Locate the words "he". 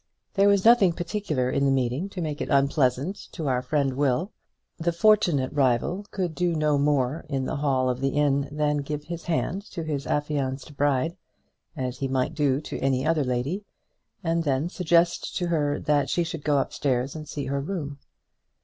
11.99-12.07